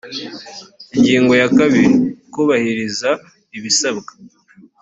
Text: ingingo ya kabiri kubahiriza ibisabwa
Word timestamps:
ingingo 0.95 1.33
ya 1.41 1.47
kabiri 1.57 1.91
kubahiriza 2.33 3.09
ibisabwa 3.57 4.11